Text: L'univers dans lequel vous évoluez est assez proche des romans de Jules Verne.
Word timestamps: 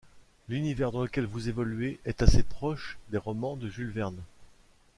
L'univers 0.49 0.91
dans 0.91 1.03
lequel 1.03 1.27
vous 1.27 1.47
évoluez 1.47 1.99
est 2.05 2.23
assez 2.23 2.41
proche 2.41 2.97
des 3.11 3.19
romans 3.19 3.55
de 3.55 3.69
Jules 3.69 3.91
Verne. 3.91 4.19